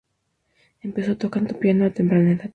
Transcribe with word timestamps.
Empezó 0.81 1.15
tocando 1.15 1.59
piano 1.59 1.85
a 1.85 1.91
temprana 1.91 2.31
edad. 2.31 2.49